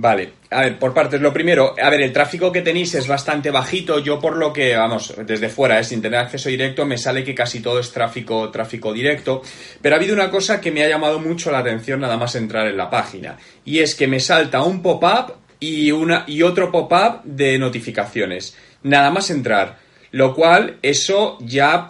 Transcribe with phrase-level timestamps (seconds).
[0.00, 1.20] Vale, a ver, por partes.
[1.20, 3.98] Lo primero, a ver, el tráfico que tenéis es bastante bajito.
[3.98, 5.82] Yo por lo que, vamos, desde fuera, ¿eh?
[5.82, 9.42] sin tener acceso directo, me sale que casi todo es tráfico, tráfico directo.
[9.82, 12.68] Pero ha habido una cosa que me ha llamado mucho la atención nada más entrar
[12.68, 13.38] en la página.
[13.64, 18.56] Y es que me salta un pop-up y, una, y otro pop-up de notificaciones.
[18.84, 19.78] Nada más entrar.
[20.12, 21.88] Lo cual, eso ya,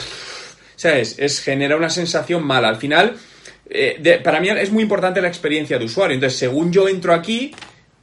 [0.77, 1.15] ¿sabes?
[1.19, 2.71] Es, genera una sensación mala.
[2.71, 3.19] Al final,
[3.69, 6.15] eh, para mí es muy importante la experiencia de usuario.
[6.15, 7.53] Entonces, según yo entro aquí,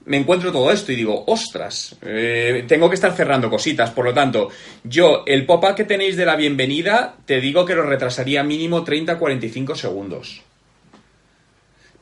[0.05, 3.91] me encuentro todo esto y digo, ostras, eh, tengo que estar cerrando cositas.
[3.91, 4.49] Por lo tanto,
[4.83, 9.75] yo, el pop-up que tenéis de la bienvenida, te digo que lo retrasaría mínimo 30-45
[9.75, 10.41] segundos.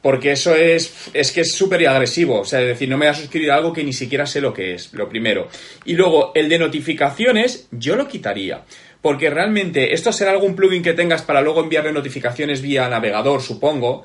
[0.02, 2.41] Porque eso es, es que es súper agresivo.
[2.41, 4.41] O sea, es decir, no me voy a suscribir a algo que ni siquiera sé
[4.41, 5.47] lo que es, lo primero.
[5.85, 8.63] Y luego, el de notificaciones, yo lo quitaría.
[9.02, 14.03] Porque realmente, esto será algún plugin que tengas para luego enviarle notificaciones vía navegador, supongo.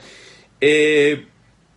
[0.60, 1.24] Eh,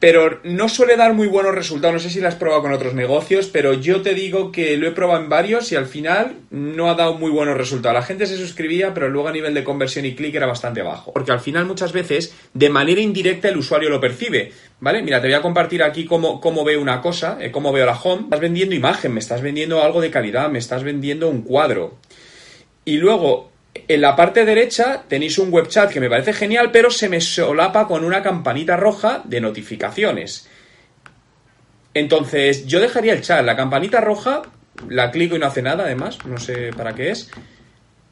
[0.02, 1.94] pero no suele dar muy buenos resultados.
[1.94, 4.88] No sé si lo has probado con otros negocios, pero yo te digo que lo
[4.88, 7.94] he probado en varios y al final no ha dado muy buenos resultados.
[7.94, 11.14] La gente se suscribía, pero luego a nivel de conversión y clic era bastante bajo.
[11.14, 14.52] Porque al final muchas veces, de manera indirecta, el usuario lo percibe.
[14.80, 15.04] ¿Vale?
[15.04, 17.94] Mira, te voy a compartir aquí cómo, cómo veo una cosa, eh, cómo veo la
[17.94, 18.24] home.
[18.24, 22.00] Estás vendiendo imagen, me estás vendiendo algo de calidad, me estás vendiendo un cuadro.
[22.86, 26.90] Y luego en la parte derecha tenéis un web chat que me parece genial, pero
[26.90, 30.50] se me solapa con una campanita roja de notificaciones.
[31.94, 33.44] Entonces, yo dejaría el chat.
[33.46, 34.42] La campanita roja,
[34.90, 37.30] la clico y no hace nada, además, no sé para qué es.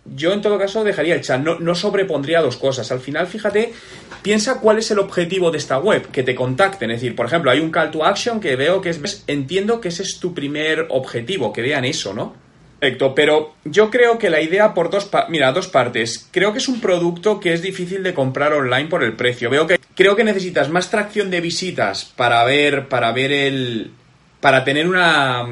[0.06, 2.92] Yo en todo caso dejaría el chat, no, no sobrepondría dos cosas.
[2.92, 3.74] Al final, fíjate,
[4.22, 6.90] piensa cuál es el objetivo de esta web, que te contacten.
[6.92, 9.24] Es decir, por ejemplo, hay un call to action que veo que es...
[9.28, 12.49] Entiendo que ese es tu primer objetivo, que vean eso, ¿no?
[12.79, 16.28] Perfecto, pero yo creo que la idea por dos, mira, dos partes.
[16.31, 19.50] Creo que es un producto que es difícil de comprar online por el precio.
[19.50, 23.91] Veo que creo que necesitas más tracción de visitas para ver para ver el
[24.39, 25.45] para tener una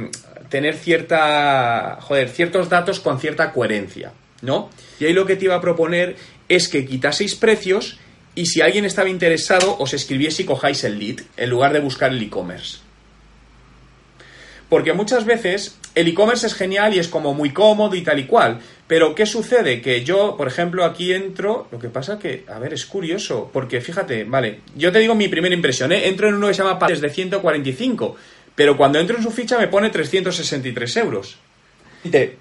[0.49, 4.69] tener cierta joder, ciertos datos con cierta coherencia, ¿no?
[4.97, 6.15] Y ahí lo que te iba a proponer
[6.47, 7.99] es que quitaseis precios
[8.35, 12.13] y si alguien estaba interesado os escribiese y cojáis el lead en lugar de buscar
[12.13, 12.86] el e-commerce.
[14.69, 18.25] Porque muchas veces el e-commerce es genial y es como muy cómodo y tal y
[18.25, 18.59] cual.
[18.87, 19.81] Pero ¿qué sucede?
[19.81, 23.81] Que yo, por ejemplo, aquí entro, lo que pasa que, a ver, es curioso, porque
[23.81, 26.07] fíjate, vale, yo te digo mi primera impresión, ¿eh?
[26.07, 28.15] entro en uno que se llama Pates de 145,
[28.55, 31.37] pero cuando entro en su ficha me pone 363 euros.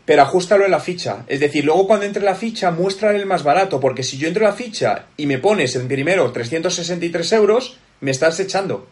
[0.04, 1.24] Pero ajustalo en la ficha.
[1.26, 4.44] Es decir, luego cuando entre la ficha, muestra el más barato, porque si yo entro
[4.44, 8.86] en la ficha y me pones en primero 363 euros, me estás echando.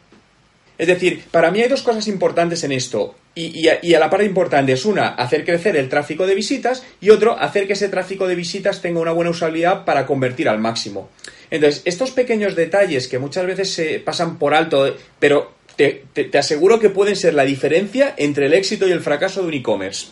[0.76, 3.14] Es decir, para mí hay dos cosas importantes en esto.
[3.36, 7.38] Y, a, la par importante es una, hacer crecer el tráfico de visitas y otro,
[7.38, 11.10] hacer que ese tráfico de visitas tenga una buena usabilidad para convertir al máximo.
[11.50, 16.90] Entonces, estos pequeños detalles que muchas veces se pasan por alto, pero te aseguro que
[16.90, 20.06] pueden ser la diferencia entre el éxito y el fracaso de un e-commerce.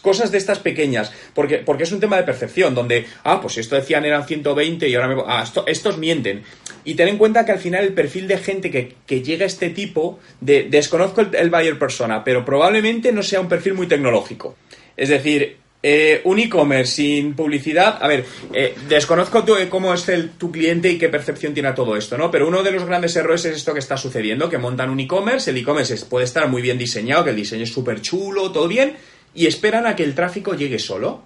[0.00, 3.76] Cosas de estas pequeñas, porque, porque es un tema de percepción, donde, ah, pues esto
[3.76, 5.22] decían eran 120 y ahora me...
[5.26, 6.42] Ah, estos mienten.
[6.84, 9.70] Y ten en cuenta que al final el perfil de gente que, llega a este
[9.70, 14.56] tipo, de, desconozco el, buyer persona, pero probablemente no sea un perfil muy tecnológico.
[14.96, 20.30] Es decir, eh, un e-commerce sin publicidad, a ver, eh, desconozco eh, cómo es el,
[20.30, 22.30] tu cliente y qué percepción tiene todo esto, ¿no?
[22.30, 25.50] Pero uno de los grandes errores es esto que está sucediendo, que montan un e-commerce,
[25.50, 28.94] el e-commerce puede estar muy bien diseñado, que el diseño es súper chulo, todo bien,
[29.34, 31.22] y esperan a que el tráfico llegue solo.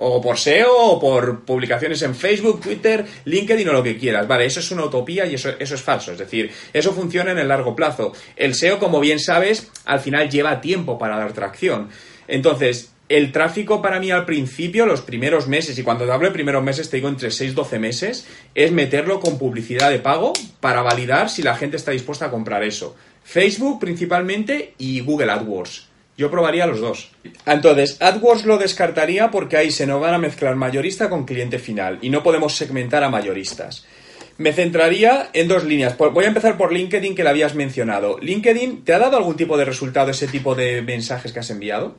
[0.00, 4.28] O por SEO, o por publicaciones en Facebook, Twitter, LinkedIn o lo que quieras.
[4.28, 6.12] Vale, eso es una utopía y eso, eso es falso.
[6.12, 8.12] Es decir, eso funciona en el largo plazo.
[8.36, 11.88] El SEO, como bien sabes, al final lleva tiempo para dar tracción.
[12.28, 16.34] Entonces, el tráfico para mí al principio, los primeros meses, y cuando te hablo de
[16.34, 20.34] primeros meses te digo entre 6 y 12 meses, es meterlo con publicidad de pago
[20.60, 22.94] para validar si la gente está dispuesta a comprar eso.
[23.24, 25.87] Facebook principalmente y Google AdWords.
[26.18, 27.12] Yo probaría los dos.
[27.46, 32.00] Entonces, AdWords lo descartaría porque ahí se nos van a mezclar mayorista con cliente final
[32.02, 33.86] y no podemos segmentar a mayoristas.
[34.36, 35.96] Me centraría en dos líneas.
[35.96, 38.18] Voy a empezar por LinkedIn que la habías mencionado.
[38.18, 41.96] LinkedIn, ¿te ha dado algún tipo de resultado ese tipo de mensajes que has enviado?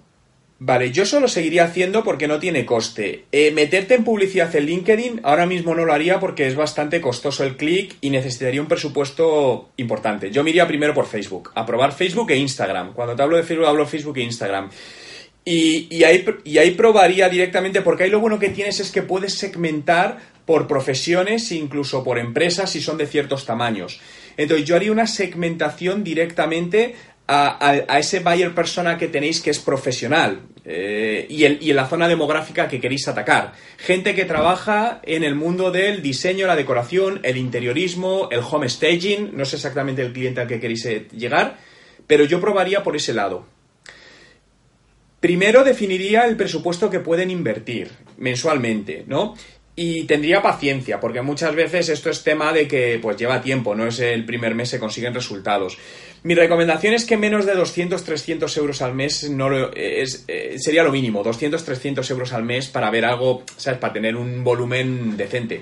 [0.61, 3.23] Vale, yo solo seguiría haciendo porque no tiene coste.
[3.31, 7.45] Eh, meterte en publicidad en LinkedIn ahora mismo no lo haría porque es bastante costoso
[7.45, 10.31] el clic y necesitaría un presupuesto importante.
[10.31, 12.93] Yo me iría primero por Facebook, a probar Facebook e Instagram.
[12.93, 14.69] Cuando te hablo de Facebook hablo Facebook e Instagram.
[15.45, 19.35] Y, ahí, y ahí probaría directamente porque ahí lo bueno que tienes es que puedes
[19.35, 24.01] segmentar por profesiones incluso por empresas si son de ciertos tamaños.
[24.35, 26.95] Entonces yo haría una segmentación directamente
[27.31, 32.67] a, ese buyer persona que tenéis que es profesional eh, y, en la zona demográfica
[32.67, 33.53] que queréis atacar.
[33.77, 39.37] Gente que trabaja en el mundo del diseño, la decoración, el interiorismo, el home staging,
[39.37, 41.57] no sé exactamente el cliente al que queréis eh, llegar,
[42.07, 43.45] pero yo probaría por ese lado.
[45.19, 49.35] Primero definiría el presupuesto que pueden invertir mensualmente, ¿no?
[49.81, 53.87] Y tendría paciencia, porque muchas veces esto es tema de que pues lleva tiempo, no
[53.87, 55.77] es el primer mes se consiguen resultados.
[56.21, 60.83] Mi recomendación es que menos de 200, 300 euros al mes no es, eh, sería
[60.83, 63.79] lo mínimo, 200, 300 euros al mes para ver algo, ¿sabes?
[63.79, 65.61] Para tener un volumen decente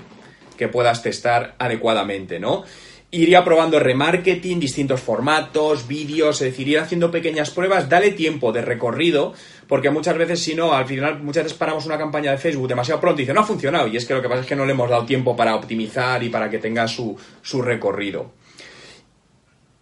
[0.56, 2.64] que puedas testar adecuadamente, ¿no?
[3.10, 8.60] Iría probando remarketing, distintos formatos, vídeos, es decir, ir haciendo pequeñas pruebas, dale tiempo de
[8.60, 9.32] recorrido,
[9.66, 13.00] porque muchas veces si no, al final muchas veces paramos una campaña de Facebook demasiado
[13.00, 14.66] pronto y dice, no ha funcionado, y es que lo que pasa es que no
[14.66, 18.32] le hemos dado tiempo para optimizar y para que tenga su, su recorrido.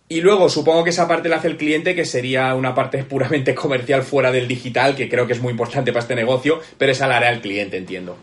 [0.08, 3.54] Y luego supongo que esa parte la hace el cliente, que sería una parte puramente
[3.56, 7.08] comercial fuera del digital, que creo que es muy importante para este negocio, pero esa
[7.08, 8.16] la hará el cliente, entiendo.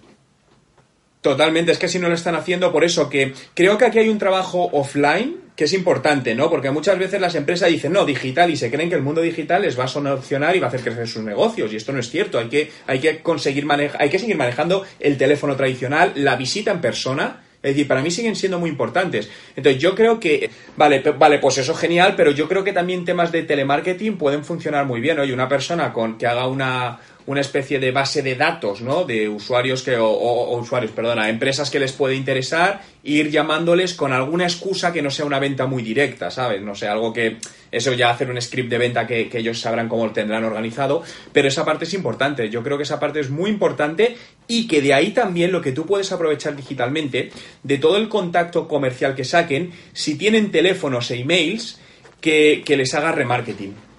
[1.24, 4.10] Totalmente, es que si no lo están haciendo, por eso que creo que aquí hay
[4.10, 6.50] un trabajo offline que es importante, ¿no?
[6.50, 9.62] Porque muchas veces las empresas dicen, no, digital, y se creen que el mundo digital
[9.62, 12.10] les va a solucionar y va a hacer crecer sus negocios, y esto no es
[12.10, 16.36] cierto, hay que, hay que conseguir manejar, hay que seguir manejando el teléfono tradicional, la
[16.36, 19.30] visita en persona, es decir, para mí siguen siendo muy importantes.
[19.56, 23.06] Entonces, yo creo que, vale, vale, pues eso es genial, pero yo creo que también
[23.06, 25.18] temas de telemarketing pueden funcionar muy bien.
[25.18, 29.06] Oye, una persona con que haga una, una especie de base de datos, ¿no?
[29.06, 34.44] De usuarios que, o, usuarios, perdona, empresas que les puede interesar, ir llamándoles con alguna
[34.44, 36.62] excusa que no sea una venta muy directa, ¿sabes?
[36.62, 37.38] No sé, algo que,
[37.72, 41.48] eso ya hacer un script de venta que, ellos sabrán cómo lo tendrán organizado, pero
[41.48, 44.16] esa parte es importante, yo creo que esa parte es muy importante
[44.48, 47.32] y que de ahí también lo que tú puedes aprovechar digitalmente,
[47.64, 51.80] de todo el contacto comercial que saquen, si tienen teléfonos e emails,
[52.22, 53.93] que, que les haga remarketing.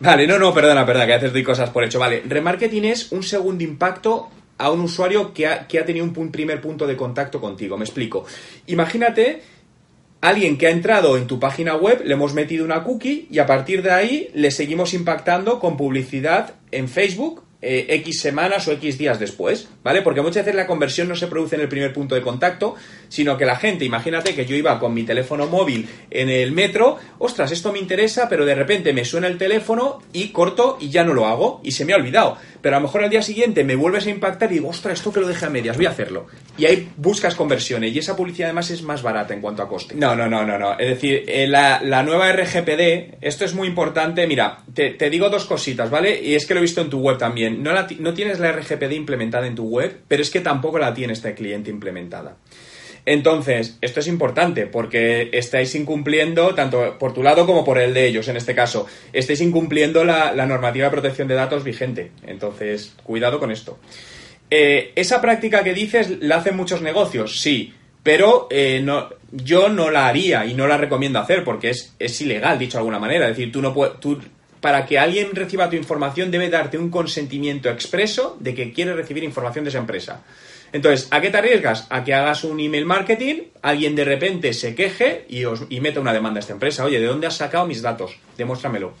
[0.00, 1.98] Vale, no, no, perdona, perdona, que a veces doy cosas por hecho.
[1.98, 4.28] Vale, remarketing es un segundo impacto
[4.58, 7.76] a un usuario que ha, que ha tenido un primer punto de contacto contigo.
[7.76, 8.24] Me explico.
[8.66, 9.42] Imagínate
[10.20, 13.46] alguien que ha entrado en tu página web, le hemos metido una cookie y a
[13.46, 18.98] partir de ahí le seguimos impactando con publicidad en Facebook eh, X semanas o X
[18.98, 20.02] días después, ¿vale?
[20.02, 22.74] Porque muchas veces la conversión no se produce en el primer punto de contacto,
[23.08, 26.98] sino que la gente, imagínate que yo iba con mi teléfono móvil en el metro,
[27.18, 31.04] ostras, esto me interesa, pero de repente me suena el teléfono y corto y ya
[31.04, 32.36] no lo hago y se me ha olvidado.
[32.60, 35.12] Pero a lo mejor al día siguiente me vuelves a impactar y digo, ostras, esto
[35.12, 36.26] que lo dejé a medias, voy a hacerlo.
[36.58, 39.94] Y ahí buscas conversiones y esa publicidad además es más barata en cuanto a coste.
[39.94, 40.78] No, no, no, no, no.
[40.78, 45.90] Es decir, eh, la, nueva RGPD, esto es muy importante, mira, te digo dos cositas,
[45.90, 46.20] ¿vale?
[46.22, 49.46] Y es que lo he visto en tu web también no, tienes la RGPD implementada
[49.46, 52.36] en tu web, pero es que tampoco la tiene este cliente implementada.
[53.04, 58.06] Entonces, esto es importante porque estáis incumpliendo, tanto por tu lado como por el de
[58.06, 62.10] ellos, en este caso, estáis incumpliendo la, normativa de protección de datos vigente.
[62.26, 63.78] Entonces, cuidado con esto.
[64.50, 67.72] Eh, esa práctica que dices la hacen muchos negocios, sí,
[68.02, 68.84] pero eh,
[69.32, 73.00] yo no la haría y no la recomiendo hacer porque es, ilegal, dicho de alguna
[73.00, 73.28] manera.
[73.28, 74.20] Es decir, tú no tú
[74.66, 79.22] para que alguien reciba tu información debe darte un consentimiento expreso de que quiere recibir
[79.22, 80.24] información de esa empresa.
[80.72, 81.86] Entonces, ¿a qué te arriesgas?
[81.88, 86.00] A que hagas un email marketing, alguien de repente se queje y, os, y meta
[86.00, 86.84] una demanda a esta empresa.
[86.84, 88.18] Oye, ¿de dónde has sacado mis datos?
[88.36, 88.94] Demuéstramelo.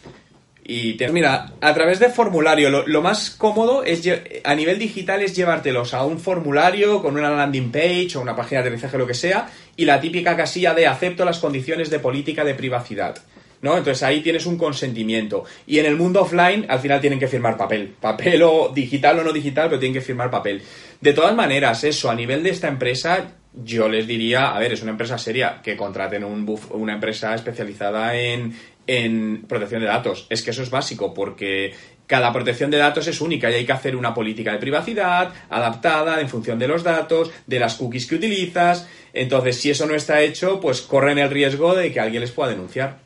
[0.62, 1.08] Y te...
[1.08, 4.08] mira, a través de formulario, lo, más cómodo es
[4.44, 8.62] a nivel digital es llevártelos a un formulario con una landing page o una página
[8.62, 12.44] de aterrizaje, lo que sea, y la típica casilla de acepto las condiciones de política
[12.44, 13.16] de privacidad.
[13.62, 13.76] ¿No?
[13.76, 15.44] Entonces ahí tienes un consentimiento.
[15.66, 17.94] Y en el mundo offline, al final tienen que firmar papel.
[18.00, 20.62] Papel o digital o no digital, pero tienen que firmar papel.
[21.00, 24.82] De todas maneras, eso, a nivel de esta empresa, yo les diría, a ver, es
[24.82, 28.54] una empresa seria, que contraten un una empresa especializada en,
[28.86, 30.26] en protección de datos.
[30.30, 31.72] Es que eso es básico, porque
[32.06, 36.20] cada protección de datos es única y hay que hacer una política de privacidad adaptada
[36.20, 38.88] en función de los datos, de las cookies que utilizas.
[39.12, 42.50] Entonces, si eso no está hecho, pues corren el riesgo de que alguien les pueda
[42.50, 43.05] denunciar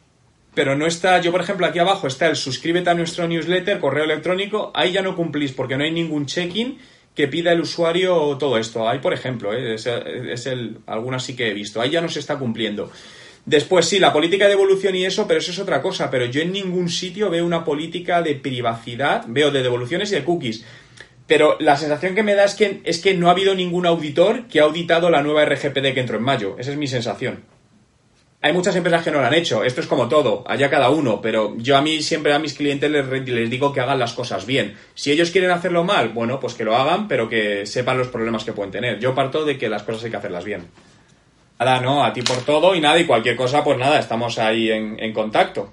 [0.61, 4.05] pero no está, yo por ejemplo aquí abajo está el suscríbete a nuestro newsletter, correo
[4.05, 6.77] electrónico, ahí ya no cumplís porque no hay ningún check-in
[7.15, 8.87] que pida el usuario todo esto.
[8.87, 9.77] Ahí, por ejemplo, ¿eh?
[9.77, 9.87] es,
[10.47, 12.93] el, algunas sí que he visto, ahí ya no se está cumpliendo.
[13.47, 16.11] Después sí, la política de devolución y eso, pero eso es otra cosa.
[16.11, 20.25] Pero yo en ningún sitio veo una política de privacidad, veo de devoluciones y de
[20.25, 20.63] cookies.
[21.27, 24.47] Pero la sensación que me da es que, es que no ha habido ningún auditor
[24.47, 26.57] que ha auditado la nueva RGPD que entró en mayo.
[26.59, 27.45] Esa es mi sensación.
[28.43, 31.21] Hay muchas empresas que no lo han hecho, esto es como todo, allá cada uno,
[31.21, 34.47] pero yo a mí siempre a mis clientes les, les digo que hagan las cosas
[34.47, 34.79] bien.
[34.95, 38.45] Si ellos quieren hacerlo mal, bueno, pues que lo hagan, pero que sepan los problemas
[38.45, 38.99] que pueden tener.
[38.99, 40.69] Yo parto de que las cosas hay que hacerlas bien.
[41.59, 44.71] Nada, no, a ti por todo y nada, y cualquier cosa, pues nada, estamos ahí
[44.71, 45.71] en, en contacto.